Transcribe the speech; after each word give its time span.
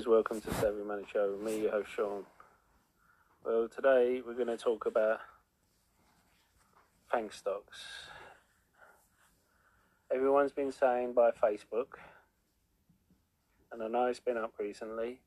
guys, 0.00 0.06
welcome 0.06 0.40
to 0.40 0.54
Savvy 0.54 0.82
Money 0.82 1.02
Show. 1.12 1.36
Me, 1.44 1.60
your 1.60 1.72
host 1.72 1.90
Sean. 1.94 2.24
Well, 3.44 3.68
today 3.68 4.22
we're 4.26 4.32
going 4.32 4.46
to 4.46 4.56
talk 4.56 4.86
about 4.86 5.18
FANG 7.12 7.28
stocks. 7.30 7.76
Everyone's 10.10 10.52
been 10.52 10.72
saying 10.72 11.12
buy 11.12 11.32
Facebook, 11.32 11.98
and 13.70 13.82
I 13.82 13.88
know 13.88 14.06
it's 14.06 14.20
been 14.20 14.38
up 14.38 14.54
recently, 14.58 15.20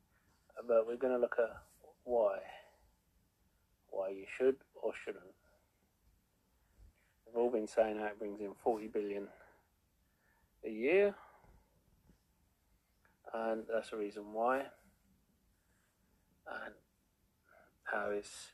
but 0.67 0.87
we're 0.87 0.97
going 0.97 1.13
to 1.13 1.19
look 1.19 1.35
at 1.37 1.55
why. 2.03 2.39
Why 3.91 4.09
you 4.09 4.25
should 4.35 4.55
or 4.73 4.91
shouldn't. 5.05 5.23
We've 7.27 7.35
all 7.35 7.51
been 7.51 7.67
saying 7.67 7.99
how 7.99 8.05
it 8.05 8.17
brings 8.17 8.39
in 8.39 8.53
40 8.63 8.87
billion 8.87 9.27
a 10.65 10.71
year 10.71 11.13
and 13.33 13.63
that's 13.71 13.89
the 13.89 13.97
reason 13.97 14.33
why. 14.33 14.59
And 16.47 16.75
how 17.85 18.11
it's 18.11 18.51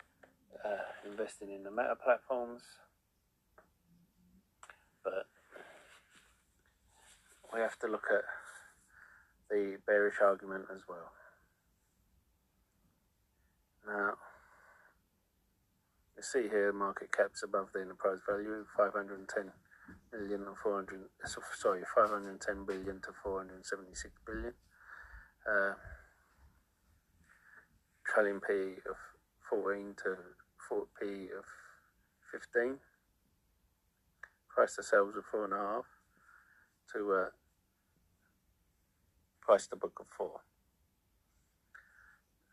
uh, 0.64 1.10
investing 1.10 1.52
in 1.52 1.64
the 1.64 1.72
meta 1.72 1.96
platforms. 2.02 2.64
But 5.04 5.28
we 7.54 7.60
have 7.60 7.78
to 7.80 7.88
look 7.88 8.08
at 8.12 8.24
the 9.50 9.78
bearish 9.86 10.22
argument 10.22 10.66
as 10.74 10.82
well. 10.88 11.12
Now 13.88 14.14
you 16.20 16.24
see 16.24 16.50
here 16.50 16.74
market 16.74 17.16
caps 17.16 17.44
above 17.44 17.72
the 17.74 17.80
enterprise 17.80 18.20
value 18.28 18.66
510 18.76 19.54
million 20.12 20.46
400 20.62 21.00
sorry 21.56 21.82
510 21.96 22.66
billion 22.66 23.00
to 23.00 23.16
476 23.24 24.14
billion 24.28 24.54
uh, 25.50 25.74
P 28.48 28.54
of 28.90 28.98
14 29.50 29.96
to 30.04 30.16
4P 30.70 31.24
of 31.38 31.46
15. 32.32 32.78
Price 34.48 34.76
to 34.76 34.84
sales 34.84 35.16
of 35.16 35.24
four 35.26 35.46
and 35.46 35.54
a 35.54 35.58
half 35.58 35.86
to 36.94 37.14
uh, 37.14 37.30
price 39.42 39.68
to 39.68 39.76
book 39.76 40.00
of 40.00 40.08
four. 40.16 40.42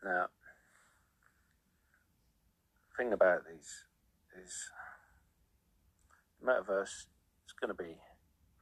Now, 0.03 0.27
the 2.97 3.03
thing 3.03 3.13
about 3.13 3.41
these 3.47 3.83
is 4.43 4.69
the 6.39 6.47
metaverse 6.51 7.07
is 7.45 7.53
going 7.59 7.75
to 7.75 7.83
be 7.83 7.97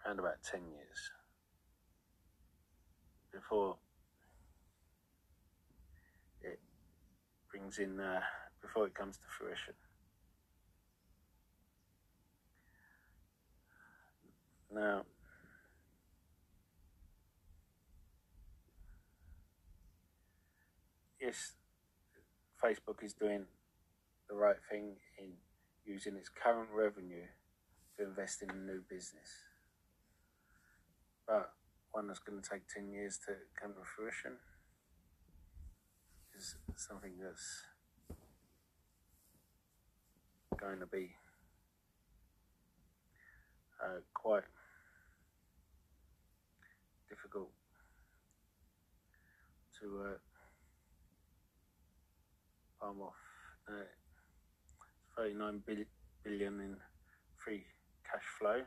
around 0.06 0.20
about 0.20 0.44
10 0.50 0.62
years 0.62 1.12
before 3.32 3.76
brings 7.66 7.80
in 7.80 8.00
uh, 8.00 8.20
before 8.62 8.86
it 8.86 8.94
comes 8.94 9.18
to 9.18 9.24
fruition. 9.38 9.74
Now, 14.72 15.04
yes, 21.20 21.54
Facebook 22.64 23.04
is 23.04 23.14
doing 23.14 23.46
the 24.30 24.36
right 24.36 24.58
thing 24.70 24.96
in 25.18 25.32
using 25.86 26.16
its 26.16 26.30
current 26.30 26.70
revenue 26.74 27.26
to 27.98 28.04
invest 28.04 28.42
in 28.42 28.50
a 28.50 28.54
new 28.54 28.82
business. 28.90 29.30
But 31.28 31.52
one 31.92 32.08
that's 32.08 32.20
going 32.20 32.42
to 32.42 32.48
take 32.48 32.68
10 32.68 32.90
years 32.92 33.18
to 33.26 33.34
come 33.60 33.74
to 33.74 33.82
fruition 33.96 34.38
is 36.38 36.56
something 36.76 37.14
that's 37.22 37.64
going 40.58 40.80
to 40.80 40.86
be 40.86 41.12
uh, 43.84 44.00
quite 44.14 44.44
difficult 47.10 47.50
to 49.80 50.02
uh, 50.04 50.18
palm 52.80 53.02
off. 53.02 53.14
Uh, 53.68 53.84
39 55.18 55.64
billion 56.24 56.60
in 56.60 56.76
free 57.38 57.64
cash 58.04 58.24
flow 58.38 58.62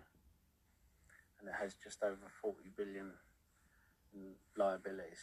and 1.41 1.49
it 1.49 1.55
has 1.61 1.75
just 1.75 2.03
over 2.03 2.17
40 2.43 2.59
billion 2.77 3.13
in 4.15 4.33
liabilities. 4.57 5.21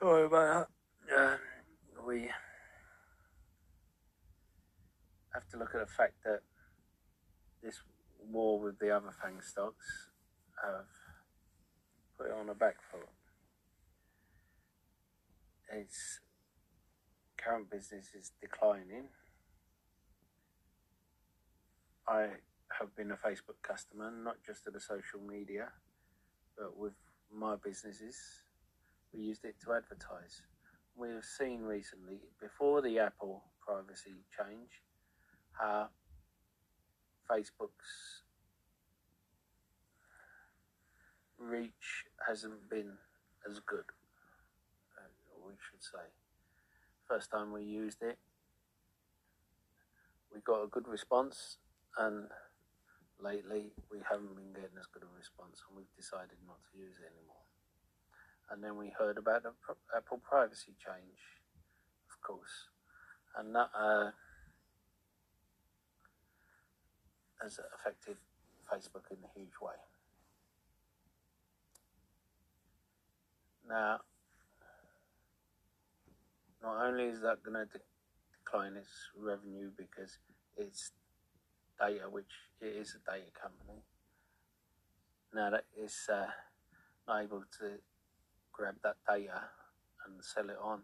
Sorry 0.00 0.24
about 0.24 0.68
that. 1.10 1.38
We 2.06 2.30
have 5.34 5.46
to 5.50 5.58
look 5.58 5.74
at 5.74 5.86
the 5.86 5.92
fact 5.92 6.14
that 6.24 6.40
this 7.62 7.82
war 8.26 8.58
with 8.58 8.78
the 8.78 8.96
other 8.96 9.10
FANG 9.22 9.42
stocks 9.42 10.08
have 10.64 10.86
put 12.16 12.28
it 12.28 12.32
on 12.32 12.48
a 12.48 12.54
back 12.54 12.76
foot. 12.90 13.10
Its 15.70 16.20
current 17.36 17.70
business 17.70 18.06
is 18.18 18.32
declining. 18.40 19.08
I 22.08 22.28
have 22.78 22.96
been 22.96 23.10
a 23.10 23.16
Facebook 23.16 23.60
customer, 23.62 24.10
not 24.10 24.36
just 24.46 24.64
to 24.64 24.70
the 24.70 24.80
social 24.80 25.20
media, 25.20 25.68
but 26.56 26.74
with 26.74 26.94
my 27.30 27.56
businesses 27.62 28.16
we 29.12 29.20
used 29.20 29.44
it 29.44 29.56
to 29.64 29.72
advertise. 29.72 30.42
We've 30.96 31.24
seen 31.24 31.62
recently, 31.62 32.20
before 32.40 32.82
the 32.82 32.98
Apple 32.98 33.42
privacy 33.60 34.24
change, 34.36 34.82
how 35.52 35.88
Facebook's 37.30 38.22
reach 41.38 42.04
hasn't 42.26 42.68
been 42.68 42.92
as 43.48 43.60
good, 43.60 43.84
uh, 44.98 45.08
we 45.46 45.54
should 45.70 45.82
say. 45.82 46.06
First 47.08 47.30
time 47.30 47.52
we 47.52 47.62
used 47.62 48.02
it, 48.02 48.18
we 50.32 50.40
got 50.40 50.62
a 50.62 50.68
good 50.68 50.86
response, 50.86 51.56
and 51.98 52.28
lately 53.22 53.72
we 53.90 53.98
haven't 54.08 54.36
been 54.36 54.52
getting 54.52 54.78
as 54.78 54.86
good 54.86 55.02
a 55.02 55.16
response, 55.16 55.62
and 55.66 55.76
we've 55.76 55.96
decided 55.96 56.38
not 56.46 56.58
to 56.70 56.78
use 56.78 56.96
it 57.00 57.10
anymore 57.16 57.49
and 58.50 58.62
then 58.62 58.76
we 58.76 58.92
heard 58.98 59.16
about 59.16 59.44
the 59.44 59.52
Apple 59.96 60.18
privacy 60.18 60.74
change, 60.84 61.20
of 62.10 62.20
course, 62.20 62.68
and 63.38 63.54
that 63.54 63.70
uh, 63.78 64.10
has 67.42 67.60
affected 67.74 68.16
Facebook 68.72 69.04
in 69.10 69.18
a 69.24 69.38
huge 69.38 69.54
way. 69.62 69.74
Now, 73.68 74.00
not 76.62 76.86
only 76.86 77.04
is 77.04 77.20
that 77.22 77.42
going 77.44 77.54
to 77.54 77.80
decline 78.44 78.74
its 78.76 79.10
revenue 79.16 79.70
because 79.76 80.18
it's 80.56 80.90
data, 81.78 82.10
which 82.10 82.32
it 82.60 82.76
is 82.76 82.96
a 82.96 83.10
data 83.10 83.30
company, 83.40 83.78
now 85.32 85.50
that 85.50 85.64
it's 85.76 86.08
uh, 86.08 86.26
not 87.06 87.22
able 87.22 87.44
to 87.60 87.78
grab 88.60 88.76
that 88.84 88.96
data 89.08 89.48
and 90.04 90.22
sell 90.22 90.50
it 90.50 90.58
on. 90.62 90.82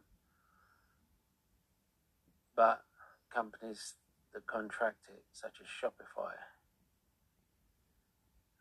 But 2.56 2.80
companies 3.28 3.94
that 4.32 4.46
contract 4.46 5.04
it, 5.12 5.24
such 5.34 5.60
as 5.60 5.66
Shopify, 5.68 6.32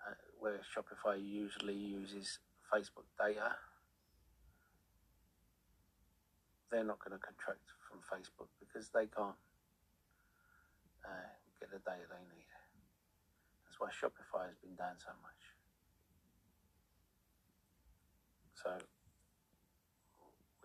uh, 0.04 0.20
where 0.38 0.60
Shopify 0.68 1.16
usually 1.16 1.76
uses 1.76 2.40
Facebook 2.68 3.08
data, 3.18 3.56
they're 6.70 6.84
not 6.84 7.00
going 7.00 7.18
to 7.18 7.24
contract 7.24 7.64
from 7.88 8.00
Facebook 8.04 8.52
because 8.60 8.90
they 8.90 9.08
can't 9.08 9.40
uh, 11.08 11.32
get 11.62 11.72
the 11.72 11.80
data 11.80 12.04
they 12.12 12.36
need. 12.36 12.52
That's 13.64 13.80
why 13.80 13.88
Shopify 13.96 14.48
has 14.48 14.58
been 14.62 14.76
down 14.76 15.00
so 15.00 15.12
much. 15.24 15.40
So 18.62 18.86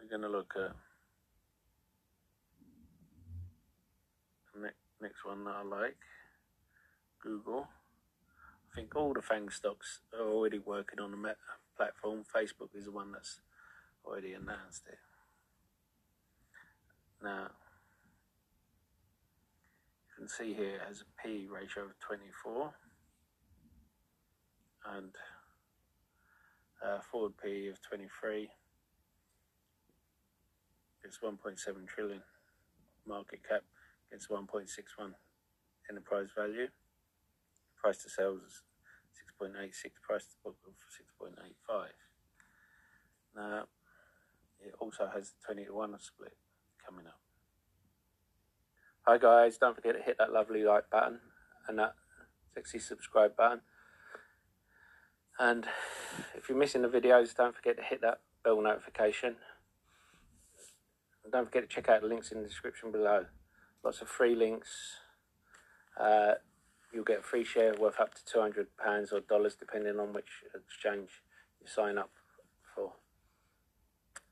we're 0.01 0.09
going 0.09 0.23
to 0.23 0.37
look 0.37 0.55
at 0.57 0.73
the 4.55 4.71
next 5.01 5.25
one 5.25 5.45
that 5.45 5.55
I 5.57 5.63
like 5.63 5.97
Google. 7.23 7.69
I 8.73 8.77
think 8.77 8.95
all 8.97 9.13
the 9.13 9.23
FANG 9.23 9.51
stocks 9.51 10.01
are 10.19 10.27
already 10.27 10.59
working 10.59 11.01
on 11.01 11.11
the 11.11 11.17
Meta 11.17 11.37
platform. 11.77 12.25
Facebook 12.35 12.69
is 12.75 12.85
the 12.85 12.91
one 12.91 13.13
that's 13.13 13.41
already 14.05 14.33
announced 14.33 14.85
it. 14.89 14.99
Now, 17.23 17.51
you 20.09 20.15
can 20.17 20.29
see 20.29 20.55
here 20.55 20.77
it 20.77 20.83
has 20.87 21.03
a 21.03 21.23
P 21.23 21.47
ratio 21.51 21.85
of 21.85 21.99
24 22.01 22.73
and 24.95 25.11
Uh, 26.83 26.99
forward 27.11 27.35
P 27.37 27.69
of 27.69 27.79
23. 27.83 28.49
It's 31.11 31.19
1.7 31.19 31.89
trillion 31.89 32.23
market 33.05 33.41
cap 33.43 33.63
against 34.07 34.31
1.61 34.31 34.69
enterprise 35.91 36.29
value. 36.39 36.69
Price 37.77 38.01
to 38.05 38.09
sales 38.09 38.43
is 38.47 38.63
6.86, 39.43 39.91
price 40.07 40.27
to 40.27 40.37
book 40.45 40.57
of 40.65 40.75
6.85. 41.27 41.87
Now, 43.35 43.65
it 44.65 44.73
also 44.79 45.11
has 45.13 45.31
the 45.31 45.53
20 45.53 45.65
to 45.65 45.75
1 45.75 45.97
split 45.99 46.37
coming 46.87 47.09
up. 47.09 47.19
Hi 49.05 49.19
guys, 49.19 49.59
don't 49.59 49.75
forget 49.75 49.97
to 49.97 50.03
hit 50.03 50.17
that 50.19 50.33
lovely 50.33 50.63
like 50.63 50.91
button 50.91 51.19
and 51.67 51.77
that 51.81 51.95
sexy 52.55 52.79
subscribe 52.79 53.37
button. 53.37 53.63
And 55.41 55.67
if 56.37 56.49
you're 56.49 56.57
missing 56.57 56.83
the 56.83 56.89
videos, 56.89 57.35
don't 57.35 57.57
forget 57.57 57.77
to 57.79 57.83
hit 57.83 58.01
that 58.03 58.21
bell 58.45 58.63
notification. 58.63 59.35
And 61.31 61.33
don't 61.37 61.45
forget 61.45 61.63
to 61.63 61.73
check 61.73 61.89
out 61.89 62.01
the 62.01 62.09
links 62.09 62.33
in 62.33 62.43
the 62.43 62.49
description 62.49 62.91
below. 62.91 63.25
Lots 63.85 64.01
of 64.01 64.09
free 64.09 64.35
links. 64.35 64.97
Uh, 65.97 66.33
you'll 66.93 67.05
get 67.05 67.21
a 67.21 67.23
free 67.23 67.45
share 67.45 67.73
worth 67.79 68.01
up 68.01 68.15
to 68.15 68.37
£200 68.37 68.67
or 69.13 69.21
dollars, 69.21 69.55
depending 69.55 70.01
on 70.01 70.13
which 70.13 70.43
exchange 70.53 71.23
you 71.61 71.69
sign 71.69 71.99
up 71.99 72.11
for. 72.75 72.95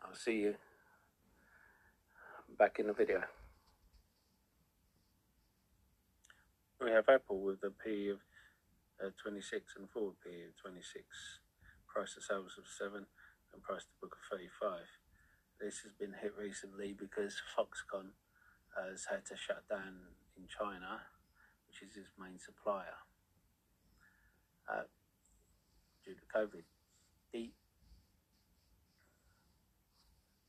I'll 0.03 0.17
see 0.17 0.41
you 0.41 0.57
back 2.59 2.81
in 2.81 2.89
the 2.89 2.93
video. 2.93 3.23
We 6.85 6.91
have 6.91 7.09
Apple 7.09 7.39
with 7.39 7.63
a 7.63 7.71
P 7.71 8.09
of 8.09 8.19
uh, 9.01 9.11
26 9.23 9.75
and 9.79 9.89
forward 9.89 10.15
P 10.25 10.31
of 10.31 10.61
26, 10.61 11.05
price 11.87 12.15
to 12.15 12.21
sales 12.21 12.59
of 12.59 12.65
7 12.67 13.07
and 13.55 13.63
price 13.63 13.83
to 13.83 13.91
book 14.01 14.17
of 14.21 14.37
35. 14.37 14.81
This 15.61 15.81
has 15.81 15.93
been 15.93 16.15
hit 16.23 16.35
recently 16.39 16.95
because 16.97 17.43
Foxconn 17.57 18.11
has 18.77 19.07
had 19.11 19.27
to 19.27 19.37
shut 19.37 19.69
down 19.69 20.15
in 20.37 20.45
China, 20.47 21.01
which 21.67 21.83
is 21.83 21.97
its 21.97 22.11
main 22.17 22.39
supplier, 22.39 22.95
uh, 24.73 24.83
due 26.05 26.15
to 26.15 26.39
COVID. 26.39 26.63
The 27.33 27.51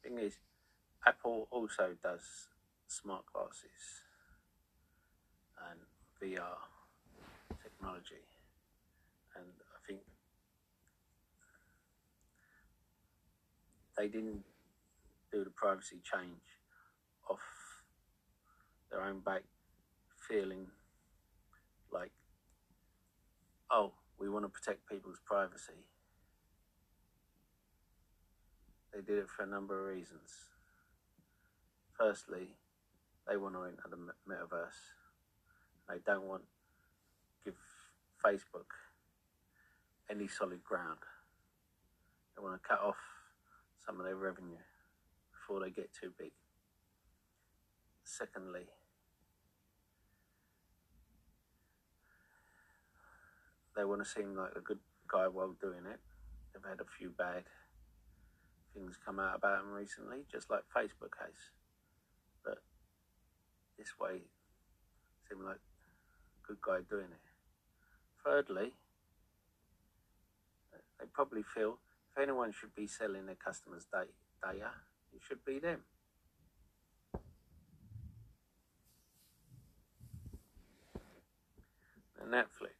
thing 0.03 0.19
is, 0.19 0.38
Apple 1.07 1.47
also 1.50 1.95
does 2.03 2.47
smart 2.88 3.23
glasses 3.33 4.03
and 5.71 5.79
VR 6.21 6.57
technology, 7.63 8.25
and 9.35 9.45
I 9.73 9.88
think 9.88 10.01
they 13.97 14.07
didn't 14.07 14.44
do 15.31 15.44
the 15.44 15.50
privacy 15.52 15.98
change 16.04 16.42
off 17.30 17.40
their 18.92 19.02
own 19.02 19.20
back, 19.20 19.44
feeling 20.28 20.68
like, 21.92 22.12
oh, 23.72 23.92
we 24.20 24.30
want 24.30 24.46
to 24.46 24.50
protect 24.50 24.90
people's 24.90 25.20
privacy. 25.26 25.86
They 28.94 29.02
did 29.02 29.20
it 29.20 29.30
for 29.30 29.44
a 29.44 29.48
number 29.48 29.80
of 29.80 29.96
reasons. 29.96 30.31
Firstly, 31.98 32.56
they 33.28 33.38
want 33.38 33.54
to 33.56 33.64
enter 33.64 33.84
the 33.90 33.98
metaverse. 34.28 34.80
They 35.88 36.00
don't 36.06 36.24
want 36.24 36.44
give 37.46 37.56
Facebook 38.26 38.66
any 40.10 40.28
solid 40.28 40.64
ground. 40.64 41.00
They 42.36 42.44
want 42.44 42.62
to 42.62 42.68
cut 42.68 42.81
off 42.81 42.98
some 43.86 44.00
of 44.00 44.06
their 44.06 44.16
revenue 44.16 44.58
before 45.50 45.62
they 45.63 45.72
get 45.72 45.90
too 45.94 46.12
big. 46.18 46.31
Secondly, 48.04 48.68
they 53.75 53.84
want 53.84 54.04
to 54.04 54.10
seem 54.10 54.36
like 54.36 54.51
a 54.56 54.62
good 54.62 54.80
guy 55.12 55.28
while 55.28 55.56
doing 55.60 55.86
it. 55.92 56.00
They've 56.54 56.69
had 56.69 56.81
a 56.81 56.98
few 56.98 57.10
bad 57.10 57.44
things 58.75 58.98
come 59.04 59.19
out 59.19 59.36
about 59.36 59.63
them 59.63 59.74
recently, 59.74 60.19
just 60.31 60.51
like 60.51 60.62
Facebook 60.75 61.18
has. 61.19 61.34
But 62.45 62.60
this 63.78 63.94
way, 64.00 64.22
seem 65.28 65.44
like 65.44 65.57
a 65.57 66.48
good 66.48 66.62
guy 66.62 66.80
doing 66.88 67.10
it. 67.12 67.25
Thirdly, 68.24 68.74
they 71.00 71.06
probably 71.12 71.44
feel 71.44 71.80
if 72.12 72.22
anyone 72.22 72.52
should 72.52 72.75
be 72.75 72.86
selling 72.86 73.25
their 73.25 73.36
customers' 73.36 73.88
data, 73.92 74.72
it 75.13 75.21
should 75.27 75.44
be 75.45 75.59
them. 75.59 75.79
Netflix, 82.29 82.77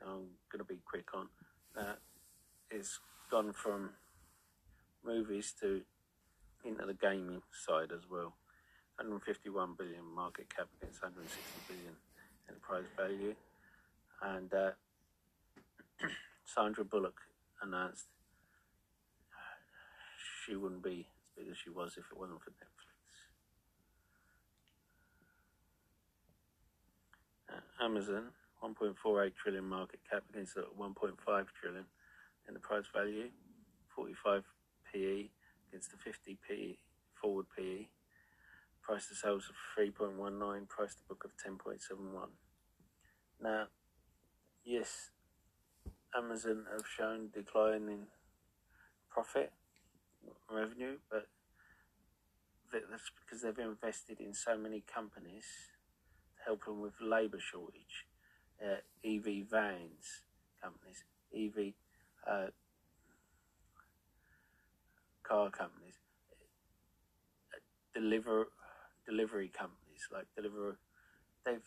I'm 0.00 0.28
going 0.52 0.58
to 0.58 0.64
be 0.64 0.78
quick 0.84 1.08
on 1.14 1.26
that, 1.74 1.98
is 2.70 3.00
gone 3.28 3.52
from 3.52 3.90
movies 5.04 5.52
to 5.60 5.82
into 6.64 6.84
the 6.86 6.94
gaming 6.94 7.42
side 7.52 7.90
as 7.92 8.02
well. 8.10 8.34
151 8.96 9.74
billion 9.78 10.04
market 10.14 10.52
cap 10.54 10.66
against 10.80 11.02
160 11.02 11.40
billion 11.68 11.94
enterprise 12.48 12.84
value. 12.96 13.34
And 14.22 14.52
uh, 14.52 14.70
Sandra 16.44 16.84
Bullock 16.84 17.20
announced 17.62 18.06
she 20.48 20.56
wouldn't 20.56 20.82
be 20.82 21.06
as 21.20 21.30
big 21.36 21.50
as 21.50 21.56
she 21.56 21.70
was 21.70 21.92
if 21.96 22.04
it 22.10 22.18
wasn't 22.18 22.40
for 22.42 22.50
Netflix. 22.50 22.88
Uh, 27.52 27.84
Amazon, 27.84 28.30
1.48 28.62 29.32
trillion 29.36 29.64
market 29.64 30.00
cap 30.10 30.22
against 30.30 30.56
a 30.56 30.64
1.5 30.78 31.46
trillion 31.60 31.84
enterprise 32.48 32.84
value, 32.94 33.28
45 33.94 34.44
PE 34.92 35.28
against 35.68 35.90
the 35.90 35.98
50 35.98 36.38
PE 36.48 36.76
forward 37.20 37.46
PE, 37.56 37.86
price 38.82 39.08
to 39.08 39.14
sales 39.14 39.50
of 39.50 39.56
3.19, 39.78 40.68
price 40.68 40.94
to 40.94 41.02
book 41.08 41.24
of 41.24 41.32
10.71. 41.36 42.28
Now, 43.42 43.66
yes, 44.64 45.10
Amazon 46.16 46.64
have 46.72 46.86
shown 46.86 47.28
declining 47.34 48.06
profit 49.10 49.52
revenue, 50.50 50.98
but 51.10 51.28
that's 52.72 53.10
because 53.24 53.42
they've 53.42 53.58
invested 53.58 54.20
in 54.20 54.34
so 54.34 54.56
many 54.56 54.82
companies 54.92 55.44
to 56.36 56.44
help 56.44 56.64
them 56.64 56.80
with 56.80 56.94
labour 57.00 57.40
shortage. 57.40 58.06
Uh, 58.60 58.80
EV 59.04 59.48
vans 59.48 60.22
companies, 60.62 61.04
EV 61.32 61.74
uh, 62.26 62.50
car 65.22 65.50
companies, 65.50 65.94
deliver 67.94 68.48
delivery 69.06 69.48
companies 69.48 70.08
like 70.12 70.26
Deliveroo. 70.38 70.76
They've 71.44 71.62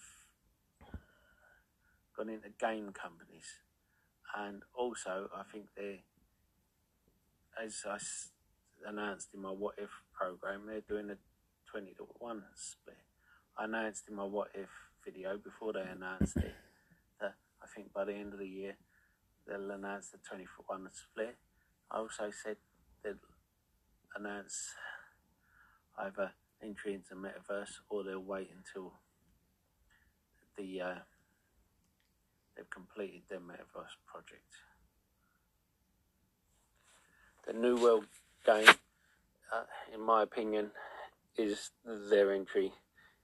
gone 2.15 2.29
into 2.29 2.50
game 2.60 2.91
companies, 2.91 3.62
and 4.38 4.63
also 4.74 5.29
I 5.36 5.43
think 5.51 5.67
they, 5.75 6.03
as 7.62 7.84
I 7.88 7.98
announced 8.88 9.30
in 9.34 9.42
my 9.42 9.50
What 9.50 9.76
If 9.78 9.90
program, 10.14 10.64
they're 10.68 10.82
doing 10.82 11.10
a 11.10 11.18
20 11.70 11.94
to 11.96 12.08
1 12.20 12.44
split. 12.56 12.98
I 13.58 13.66
announced 13.66 14.04
in 14.10 14.16
my 14.16 14.24
What 14.24 14.50
If 14.54 14.70
video 15.04 15.38
before 15.38 15.74
they 15.74 15.82
announced 15.82 16.38
it 16.38 16.56
that 17.20 17.36
I 17.62 17.68
think 17.76 17.94
by 17.94 18.06
the 18.06 18.14
end 18.14 18.34
of 18.34 18.40
the 18.40 18.48
year 18.48 18.78
they'll 19.48 19.72
announce 19.72 20.10
the 20.10 20.20
20 20.28 20.44
to 20.44 20.50
1 20.66 20.90
split. 20.92 21.38
I 21.90 21.98
also 21.98 22.30
said 22.32 22.58
they'll 23.04 23.16
announce 24.16 24.74
either 25.98 26.32
entry 26.62 26.94
into 26.94 27.16
metaverse 27.16 27.80
or 27.90 28.04
they'll 28.04 28.20
wait 28.20 28.50
until 28.56 28.94
the 30.58 30.82
uh, 30.82 30.96
they've 32.56 32.70
completed 32.70 33.22
their 33.30 33.40
metaverse 33.40 33.96
project. 34.06 34.54
The 37.48 37.54
New 37.54 37.82
World 37.82 38.06
game, 38.46 38.68
uh, 39.54 39.64
in 39.94 40.02
my 40.02 40.24
opinion, 40.24 40.72
is 41.38 41.72
their 41.86 42.32
entry 42.34 42.72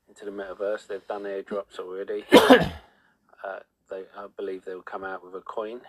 into 0.08 0.26
the 0.26 0.32
metaverse. 0.32 0.88
They've 0.88 1.08
done 1.08 1.24
airdrops 1.24 1.80
already. 1.80 2.24
uh, 2.32 3.60
they, 3.90 4.04
I 4.18 4.28
believe 4.36 4.66
they 4.66 4.76
will 4.76 4.82
come 4.82 5.04
out 5.04 5.24
with 5.24 5.36
a 5.36 5.42
coin, 5.42 5.82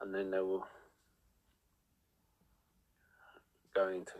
and 0.00 0.14
then 0.14 0.30
they 0.30 0.40
will 0.40 0.66
go 3.74 3.88
into. 3.88 4.12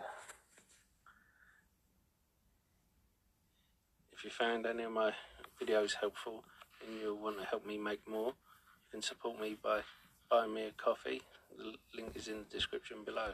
If 4.12 4.24
you 4.24 4.30
found 4.30 4.66
any 4.66 4.82
of 4.82 4.92
my 4.92 5.12
videos 5.62 5.94
helpful 6.00 6.44
and 6.84 7.00
you 7.00 7.14
want 7.14 7.38
to 7.38 7.46
help 7.46 7.64
me 7.64 7.78
make 7.78 8.06
more, 8.08 8.28
you 8.28 8.90
can 8.90 9.02
support 9.02 9.40
me 9.40 9.56
by 9.62 9.80
buying 10.28 10.54
me 10.54 10.66
a 10.66 10.72
coffee. 10.72 11.22
The 11.58 11.74
link 12.00 12.14
is 12.14 12.28
in 12.28 12.38
the 12.38 12.44
description 12.44 12.98
below. 13.04 13.32